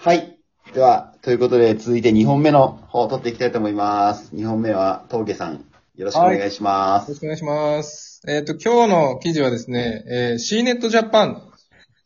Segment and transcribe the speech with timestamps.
[0.00, 0.38] はい。
[0.74, 4.32] では、ということで、続いて2本目の方を取っていきたいと思います。
[4.32, 5.64] 2本目は、峠さん、
[5.96, 7.08] よろしくお願いします。
[7.08, 8.22] よろしくお願いします。
[8.28, 11.40] えっ、と、今日の記事はですね、えー、CNET Japan、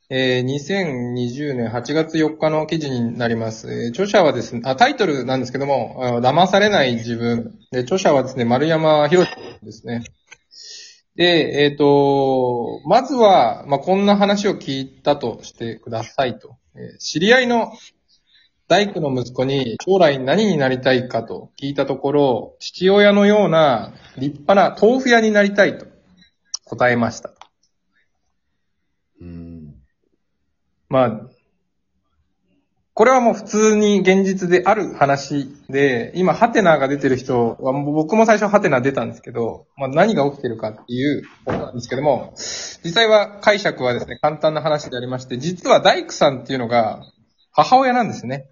[0.09, 3.71] えー、2020年8月4日の記事になります。
[3.71, 7.59] えー著者はですね、あ、タイトルなんですけども、騙されない自分。
[7.73, 9.27] で、著者はですね、丸山博
[9.63, 10.03] ですね。
[11.15, 16.57] で、えっ、と、まずは、まあ、こんな話を聞いたとしてくださいと。
[16.75, 17.73] えー知り合いの
[18.73, 25.87] 大工の息子に将来何になりたいかと聞いたところ、父親のような立派な豆腐屋になりたいと
[26.65, 27.35] 答えました。
[29.21, 29.75] うん。
[30.89, 31.21] まあ、
[32.95, 42.35] これはもう普通に現実である話で、今ハテナが出てる人は、僕も最初ハテナ出たんですけど、まあ何が起きてるかっていうことなんですけども、
[42.85, 47.03] 実際は解釈はですね、簡単な話でありまして、実は大工さんっていうのが
[47.51, 48.51] 母親なんですね。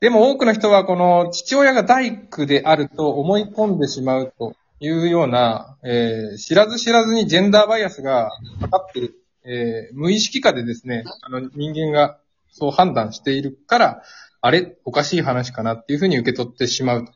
[0.00, 12.18] でも多くの人はこの父親が大工であると思い込んでしまうというような、えー知らず知らずにジェンダーバイアスがかかってる、えー無意識下でですね、あの人間が
[12.52, 14.02] そう判断しているから、
[14.40, 14.76] あれ？
[14.84, 17.12] おかしい話かなっていうふうに受け取ってしまうと。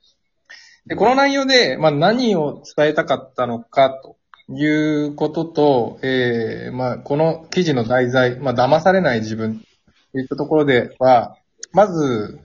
[0.86, 4.16] で、この内容で、まあ何を伝えたかったのかと
[4.52, 4.66] い
[5.06, 9.60] うことと、えーまあこの記事の題材、まあ騙されない自分
[10.12, 11.36] といったところでは、
[11.72, 12.40] まず、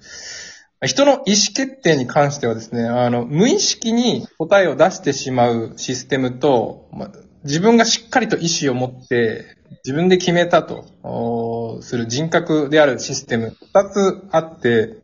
[0.85, 1.23] 人の意思
[1.53, 7.11] 決定に関してはですね、あの、無意識に答えを出してしまうシステムと、まあ
[7.43, 14.97] 自分がしっかりと意思を持って、自分で決めたと、する人格であるシステム、二つあって、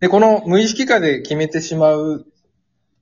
[0.00, 2.26] で、この無意識下で決めてしまう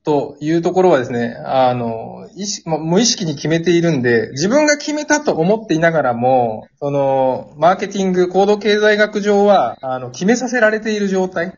[0.04, 11.56] というところはですね、あの、意識まあ無意識に決めているんで、自分が決めたと思っていながらも、その、マーケティング、行動経済学上は、あの、決めさせられている状態。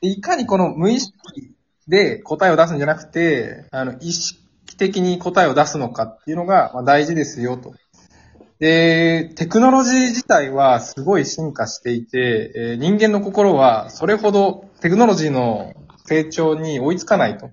[0.00, 1.12] いかにこの無意識
[1.88, 7.74] で答えを出すんじゃなくて、あの、意識的に答えを出すのかっていうのがま大事ですよと。
[8.58, 15.74] で、テクノロジー自体はすごい進化していて、え人間の心はそれほどテクノロジーの
[16.06, 17.50] 成長に追いつかないと。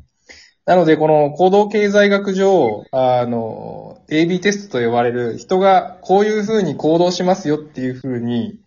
[0.65, 8.59] なので、この行動経済学上、あの、AB テストと呼ばれる人がこういうふうに行動しますよっていうふうに、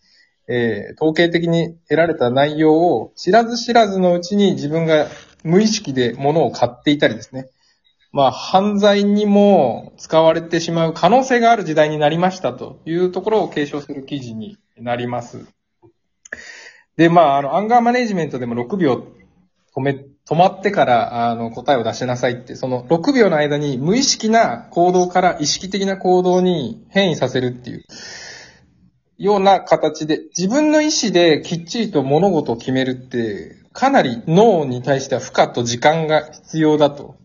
[0.49, 5.09] えー統計的に得られた内容を知らず知らずのうちに自分が
[5.43, 7.49] 無意識で物を買っていたりですね。
[8.17, 15.45] まあ、犯罪にも使われてしまう可能性がある時代になりましたというところを継承する記事になります。
[16.97, 19.07] で、まあ、あの、アンガーマネジメントでも6秒
[19.77, 19.91] 止め、
[20.27, 27.85] 止まってから、あの、答えを出しなさいって、その6秒の間に無意識な行動から意識的な行動に変異させるっていう、
[29.19, 37.17] ような形で、自分の意思できっちりと物事を決めるって、かなり脳に対しては負荷と時間が必要だと。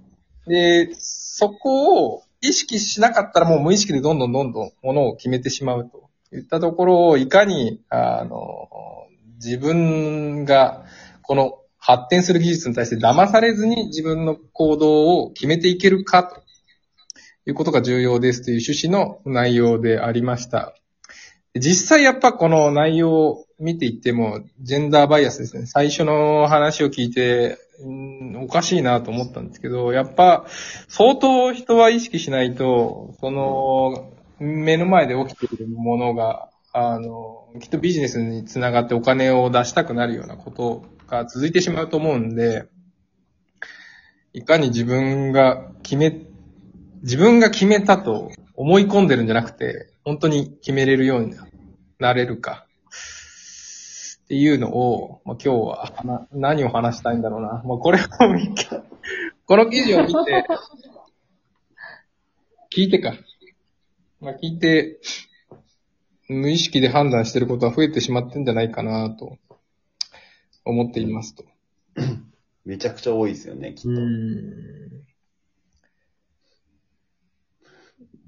[0.47, 8.67] で、そこを意識しなかったらもう無意識でどんどんどんどん物を決めてしまうといったところをいかに、あの、
[9.35, 10.85] 自分が
[11.21, 16.41] この発展する技術に対して騙されずに自分の行動を決めていけるかと
[17.47, 20.75] いうことが重要ですという趣旨の内容でありました。
[21.55, 25.65] 実際やっぱこの内容を見ていっても、ジェンダーバイアスですね。
[25.65, 30.45] 最初の話を聞いて、うんおかしいなと思ったんですけど、やっぱ
[30.87, 42.65] 相当人は意識しないと、その目の前で起きているものが、あの、きっとビジネスにつながってお金を出したくなるようなことが続いてしまうと思うんで、
[44.33, 46.21] いかに自分が決め、
[47.01, 51.35] 自分が決めたと思い込んでるんじゃなくて、本当に決めれるように
[51.99, 52.67] なれるか。
[54.25, 57.61] っていうのを、まあ、今日はな何を話したいんだろうな。
[57.65, 58.65] まあ、これを見て、
[59.45, 60.45] この記事を見て、
[62.73, 63.13] 聞いてか。
[64.21, 65.01] まあ、聞いて、
[66.29, 69.37] 無意識で判断してることは増えてしまってんじゃないかなと
[70.63, 71.43] 思っていますと。
[72.63, 73.89] めちゃくちゃ多いですよね、きっと。
[73.89, 75.03] ん。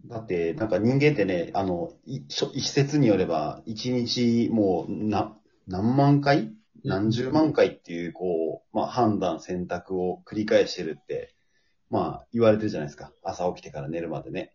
[0.05, 6.51] だって、なんか人間ってね、あの、い一説によれば、一日もう、な、何万回
[6.83, 11.33] 何十万回っていう、こう、まあ、判断、選択を繰り返してるって、
[11.89, 13.13] まあ、言われてるじゃないですか。
[13.23, 14.53] 朝起きてから寝るまでね。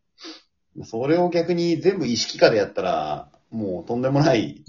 [0.85, 4.63] それを逆に全部意識下でやったら、もうとんでもない、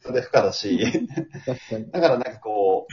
[0.00, 1.08] それで負荷だし。
[1.90, 2.86] だからなんかこ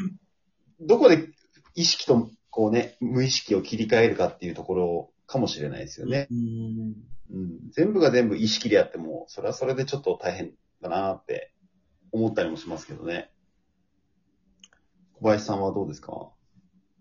[0.82, 1.28] う、どこで
[1.76, 6.28] 意識と、こうね、無意識を切り替えるかっていうところかもしれないですよね。
[6.32, 6.96] うん。
[7.32, 11.54] うん、全部が全部意識でやっても、それはそれでちょっと大変だなって
[12.12, 13.30] 思ったりもしますけどね。
[15.14, 16.32] 小林さんはどうですか？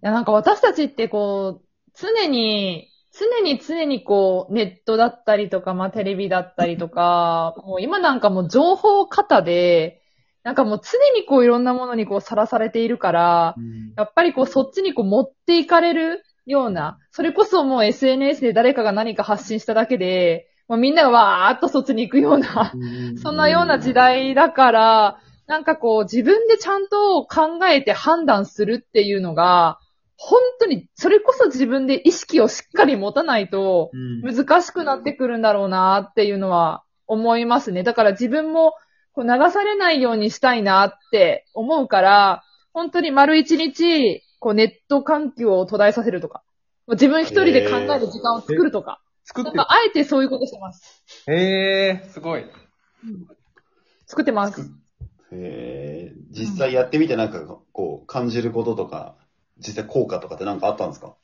[0.03, 10.03] いや、なんか私たちってこう、常に、常に常にこう、ネットだったりとか、まあテレビだったりとか、もう今なんかもう情報型で、
[10.43, 13.55] なんかもう常にこういろんなものにこうさらされているから、
[13.97, 22.73] やっぱりこうそっちにこう持っていかれるような、それこそもう SNS で誰かが何か発信しただけで、もうみんながわーっとそっちに行くような、
[23.23, 29.79] そんなような時代だから、なんかこう自分でちゃんと考えて判断するっていうのが、
[30.17, 33.97] 本当に、それこそ自分で意識をしっかり持たないとう
[34.33, 37.83] ん難しくなってくるんだろうなっていうのは思いますね。
[37.83, 38.73] だから自分も
[39.13, 42.43] こう流されないようにしたいなって思うから、
[42.73, 46.43] 本当に丸一日、こうネット環境を途絶えさせるとか、
[46.89, 51.05] 自分一人で考える時間を作るとか、作ってなんかあえてそういうことしてます。
[51.27, 52.47] へえ、すごい。
[54.07, 54.71] 作ってます。
[55.31, 57.41] えー、実際やってみてなんか
[57.73, 59.17] こう感じることとか、
[59.59, 61.15] 実際効果とかってなんかあったんですか？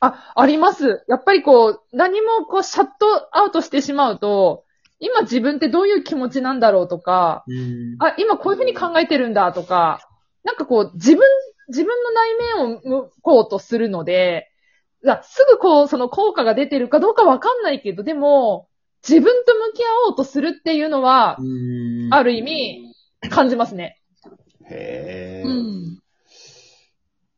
[0.00, 1.04] あ、あります。
[1.08, 4.64] やっぱりこう、何もこう、シャットアウトしてしまうと、
[5.00, 10.08] 今自分ってどういう気持ちなんだろうとか、うんあ、今こういうふうに考えてるんだとか、
[10.44, 11.24] なんかこう、自分、
[11.68, 14.50] 自分の内面を向こうとするので、
[15.04, 18.68] だすぐこう、その効果が出てるかどうかわかんないけど、でも、
[19.06, 22.94] 自分と向き合おうとするっていうのは、うんある意味、
[23.30, 24.00] 感じますね。
[24.70, 25.98] へえ、うん。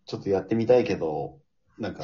[0.06, 1.38] ちょっとやってみたいけど、
[1.78, 2.02] なんか、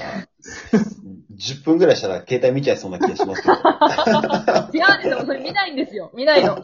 [1.36, 3.54] 10分ぐらいしたら携帯見ちゃいそうな気がしますけど。
[3.54, 5.26] 違うんですよ。
[5.26, 6.10] それ見ないんですよ。
[6.14, 6.58] 見ないの。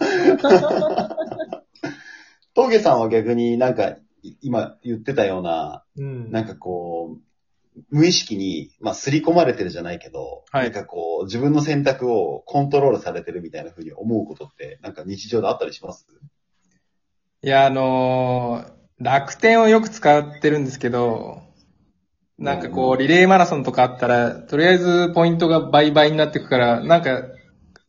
[2.55, 4.02] 峠さんは逆になんか、い
[4.41, 6.31] 今言ってたような、うん。
[6.31, 10.65] なんかこう、無意識に、まあ、刷り込まれてるじゃないけど、はい。
[10.65, 16.07] なんかこう、自分の選択をコントロールされてるみたいな風に思うことって、なんか日常であったりします？
[17.43, 21.43] いや、あのー楽天をよく使ってるんですけど、
[22.39, 27.23] なんかこう、リレーマラソンとかあったら、とりあえずポイントが倍々になってくから、なんか、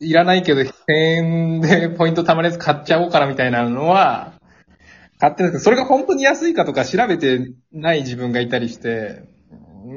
[0.00, 4.33] いらないけど、1000円でポイント貯まるやつ買っちゃおうかなみたいなのは、
[5.18, 9.24] 買ってるんですけど、それが本当に安いかとか調べてない自分がいたりして、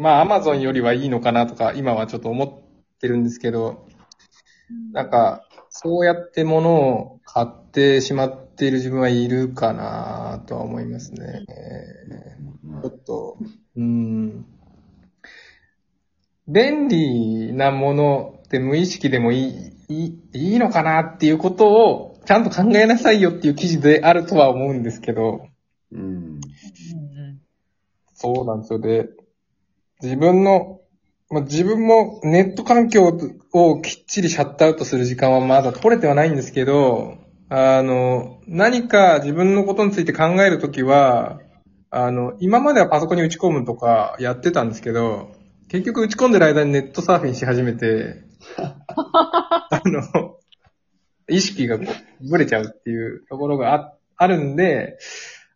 [0.02, 3.88] まあ、アマゾンよりはいいのかなとか、今はちょっと思ってるんですけど、
[4.92, 11.46] なんか、そうやって物を買ってしまっている自分はいるかなとは思いますね。
[12.82, 13.38] ちょっと、
[13.76, 14.46] うん。
[16.48, 25.48] 便利なものって無意識でもいい、いい、いいのかなっていうことをちゃんと考えなさいよっていう記事であるとは思うんですけど、
[25.94, 26.42] うん。
[28.14, 28.80] そうなんですよ。
[28.80, 29.08] で、
[30.02, 30.82] 自分の、
[31.30, 33.18] まあ、自分もネット環境
[33.54, 41.40] をきっちりシャットアウトする時間はまだ取れてはないんですけど、あの、何か自分のことについて考えるときは、
[41.92, 45.32] あの、今まではパソコンに打ち込むとかやってたんですけど、
[45.70, 48.24] 結局打ち込んでる間にネットサーフィンし始めて、
[48.58, 50.37] あの、
[51.30, 51.86] 意識がこ
[52.22, 54.98] う、ぶれちゃうっていうところがああるんで、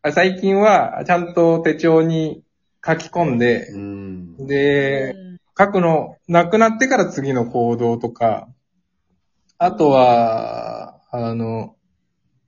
[0.01, 2.43] あ最近はちゃんと手帳に
[2.85, 4.47] 書き込んでう、ん。
[4.47, 5.15] で、
[5.57, 8.47] 書くのなくなってから次の行動とか、
[9.57, 11.75] あとは、あの、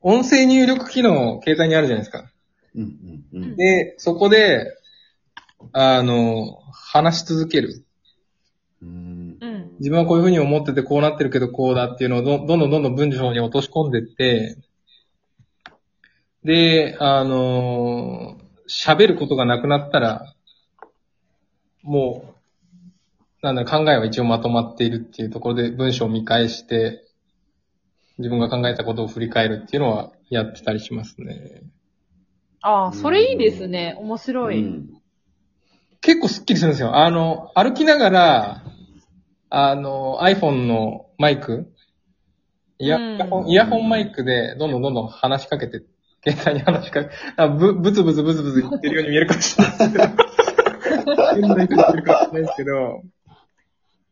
[0.02, 2.32] 音声入力機能、携帯にあるじゃないですか。
[2.76, 3.24] うん。
[3.34, 3.44] うん。
[3.44, 3.56] うん。
[3.56, 4.66] で、そこで、
[5.72, 7.86] あの、話し続ける。
[8.82, 9.13] うん。
[9.84, 9.90] うん。
[9.90, 14.58] 自分はこういうふうに思っててこうなってるけどこうだっていうのをどどんどんどんどん文章に落とし込んでって、
[16.44, 18.38] で、あの
[18.68, 20.34] 喋ることがなくなったら、
[21.84, 22.36] も
[23.42, 27.04] う、なんだ、考えは一応まとまっているっていうところで文章を見返して、
[28.18, 31.64] 自分が考えたことを振り返るっていうのはやってたりしますね。
[32.62, 33.96] ああ、それいいですね。
[33.98, 34.62] 面白い。
[34.62, 35.04] うん
[36.04, 36.98] 結構スッキリするんですよ。
[36.98, 38.63] あの、歩きながら、
[39.56, 41.72] あの、iPhone のマイク、
[42.80, 45.84] イヤホンイヤホンマイクでどんどんどんどん話しかけて、
[46.28, 50.06] 携帯に話しかけ、あぶ、ブツブツブツブツ言ってるように見えるかもしれないですけど。
[51.40, 53.04] 言ってるかもしれないですけど、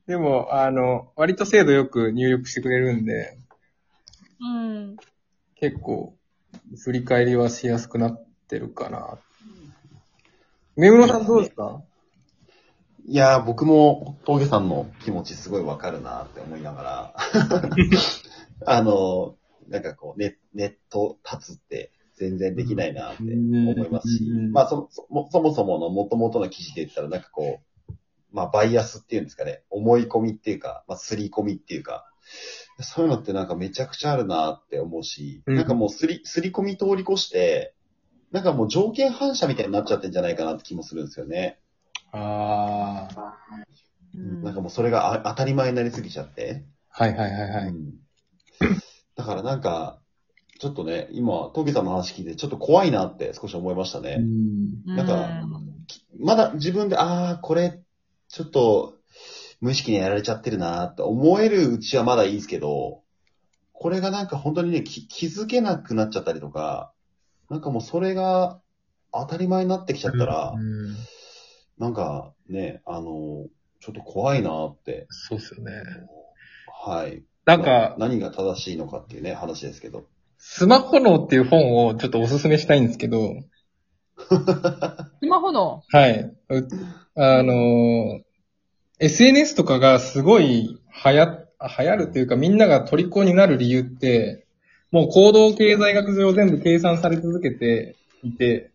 [0.05, 3.35] でも、あの、割と精度よく入力してくれるんで、
[4.41, 4.95] うん。
[5.55, 6.13] 結構、
[6.83, 9.17] 振り返りはしやすくなってるかな。
[10.75, 11.81] めぐろさんどうですか？
[13.05, 17.15] いやー、僕も峠さんの気持ちすごいわかるなって思いながら、
[18.65, 19.35] あの、
[19.67, 24.23] なんかこう、ネネット立つって全然できないなって思いますし。
[24.23, 27.93] うん、まあそそもそもそもの元々の記事で言ったらなんかこう、
[28.31, 32.05] まあバイアスっていうんですかね、思い込みっていうか、まあ刷り込みっていうか、
[32.79, 35.55] そういうのってなんかめちゃくちゃあるなって思うし、うん。
[35.55, 37.73] なんかもうすり、すり込み通り越して、
[38.31, 41.59] なんかもう条件反射みたいになっちゃってんじゃないかなって気もするんですよね。
[42.11, 42.80] ああ。
[44.71, 46.65] それがあ当たり前になりすぎちゃって。
[46.89, 47.67] はいはいはいはい。
[47.67, 48.01] うん
[49.15, 49.99] だからなんか、
[50.59, 54.17] ちょっとね、今、トゲさんの話聞いてちょっと怖いなって少し思いましたね。
[54.19, 55.43] うんなんか
[55.87, 57.81] きまだ自分で、ああ、これ、
[58.29, 58.95] ちょっと、
[59.59, 63.01] 無意識にやられちゃってるなって思えるうちはまだいいですけど、
[63.73, 66.91] これがなんか本当にね、き気づけなくなっちゃったりとか、
[67.49, 68.59] なんかもうそれが
[69.11, 70.95] 当たり前になってきちゃったら、うん
[71.77, 73.47] なんかね、あの、
[73.81, 75.07] ちょっと怖いなって。
[75.09, 75.71] そうっすよね。
[76.85, 77.23] はい。
[77.45, 80.05] なんか、何が正しいのかっていうね、話ですけど。
[80.37, 83.35] スマホ脳っていう本をちょっとおすすめしたいんですけど、
[84.17, 85.83] スマホの？
[85.89, 86.19] はい。
[86.19, 86.67] う
[87.15, 88.21] あのー
[88.99, 91.47] SNS とかがすごい流行、
[91.79, 94.45] 流行るっていうかみんなが虜になる理由って、
[94.91, 98.70] もう行動経済学上全部計算され続けていて、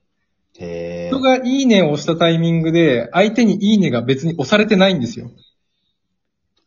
[0.60, 5.30] へ人がいいねを押したタイミングで相手にいいねが別に押されてないんですよ。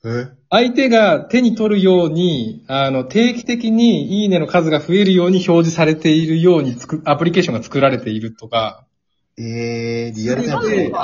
[0.05, 0.27] え？
[0.50, 8.86] 相手が手に取るように、あの、定期的にいいねの数が増えるように表示されているようにつく、アプリケーションが作られているとか、
[9.38, 10.98] えー、リアルタイム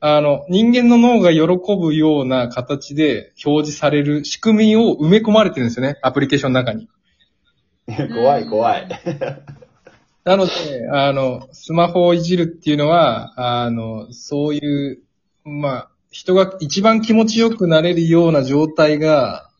[0.00, 1.40] あの、人間の脳が喜
[1.76, 6.88] ぶような形で表示される仕組みを埋め込まれてるんですよね、アプリケーションの中に。
[7.86, 8.88] 怖 い怖い。
[10.24, 13.32] なので、あの、スマホをいじるっていうのは、
[13.64, 14.98] あの、そういう、
[15.44, 19.50] まあ、人が一番気持ちよくなれるような状態が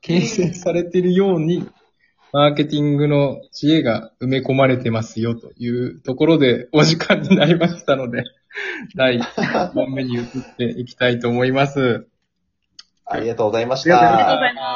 [0.00, 1.68] 形成されているように、
[2.32, 8.24] マーケティングの知恵が埋め込まれてますよというところでお時間になりましたので、
[8.96, 12.06] 第1本目に移っていきたいと思います。
[13.06, 14.54] ありがとうございましたありがとうござい。
[14.54, 14.67] ます。